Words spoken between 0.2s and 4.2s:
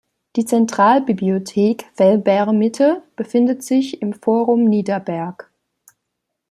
Die Zentralbibliothek Velbert Mitte befindet sich im